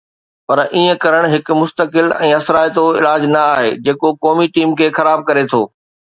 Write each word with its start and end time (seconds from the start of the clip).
پر 0.51 0.57
ائين 0.69 0.87
ڪرڻ 1.03 1.25
هڪ 1.33 1.45
مستقل 1.59 2.09
۽ 2.29 2.31
اثرائتو 2.39 2.87
علاج 3.03 3.29
نه 3.35 3.43
آهي 3.59 3.69
جيڪو 3.89 4.13
قومي 4.27 4.51
ٽيم 4.59 4.75
کي 4.83 4.91
خراب 4.99 5.25
ڪري 5.31 5.47
ٿو 5.55 5.63